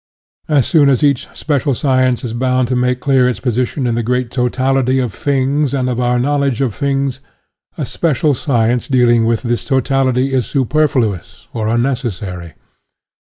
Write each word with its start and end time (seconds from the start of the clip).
As 0.49 0.65
soon 0.65 0.89
as 0.89 1.03
each 1.03 1.27
special 1.35 1.75
science 1.75 2.23
is 2.23 2.33
bound 2.33 2.67
to 2.69 2.75
make 2.75 3.01
clear 3.01 3.29
its 3.29 3.39
position 3.39 3.85
in 3.85 3.93
the 3.93 4.01
great 4.01 4.31
totality 4.31 4.97
of 4.97 5.13
things 5.13 5.75
and 5.75 5.87
of 5.87 5.99
our 5.99 6.17
knowledge 6.17 6.59
of 6.59 6.73
things, 6.73 7.17
a 7.77 7.81
UTOPIAN 7.81 7.81
AND 7.81 7.87
SCIENTIFIC 7.87 7.99
89 7.99 7.99
special 8.09 8.33
science 8.33 8.87
dealing 8.87 9.25
with 9.25 9.43
this 9.43 9.63
totality 9.63 10.33
is 10.33 10.47
superfluous 10.47 11.47
or 11.53 11.67
unnecessary. 11.67 12.53